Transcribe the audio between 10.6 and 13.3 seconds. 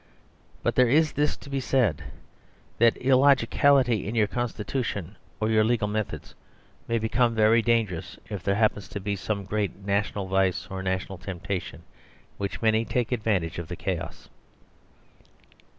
or national temptation which many take